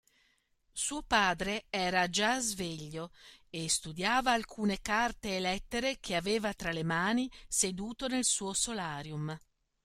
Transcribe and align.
Suo 0.71 1.03
padre 1.03 1.65
era 1.69 2.09
già 2.09 2.39
sveglio, 2.39 3.11
e 3.51 3.69
studiava 3.69 4.31
alcune 4.31 4.81
carte 4.81 5.35
e 5.35 5.39
lettere 5.39 5.99
che 5.99 6.15
aveva 6.15 6.55
tra 6.55 6.71
le 6.71 6.81
mani 6.83 7.29
seduto 7.47 8.07
nel 8.07 8.25
suo 8.25 8.51
solarium. 8.53 9.37